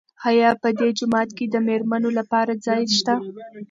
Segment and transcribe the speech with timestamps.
[0.29, 3.15] آیا په دې جومات کې د مېرمنو لپاره ځای شته؟